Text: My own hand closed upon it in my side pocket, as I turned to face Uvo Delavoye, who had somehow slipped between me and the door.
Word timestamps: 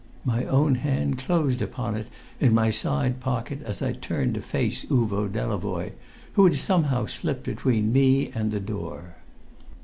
My 0.25 0.45
own 0.45 0.73
hand 0.81 1.19
closed 1.19 1.61
upon 1.61 1.93
it 1.95 2.07
in 2.39 2.55
my 2.55 2.71
side 2.71 3.19
pocket, 3.19 3.61
as 3.63 3.83
I 3.83 3.91
turned 3.93 4.33
to 4.33 4.41
face 4.41 4.83
Uvo 4.85 5.27
Delavoye, 5.29 5.91
who 6.33 6.45
had 6.45 6.55
somehow 6.55 7.05
slipped 7.05 7.43
between 7.43 7.93
me 7.93 8.31
and 8.33 8.49
the 8.49 8.59
door. 8.59 9.17